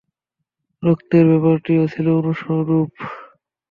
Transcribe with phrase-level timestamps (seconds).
[0.83, 2.91] রক্তের ব্যাপারটিও ছিল অনুরূপ।